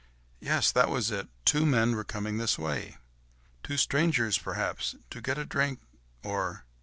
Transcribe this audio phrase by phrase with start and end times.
[0.39, 0.71] Yes!
[0.71, 1.29] that was it!
[1.45, 2.97] two men were coming this way.
[3.61, 5.79] Two strangers perhaps, to get a drink,
[6.23, 6.65] or